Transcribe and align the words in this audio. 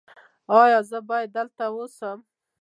ایا 0.61 0.79
زه 0.89 0.97
باید 1.09 1.29
دلته 1.37 1.65
اوسم؟ 1.75 2.17